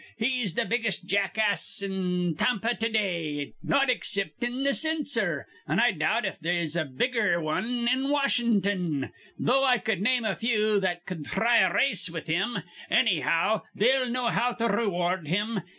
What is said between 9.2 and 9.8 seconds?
though I